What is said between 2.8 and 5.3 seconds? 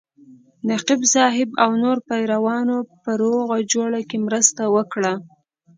په روغه جوړه کې مرسته وکړه.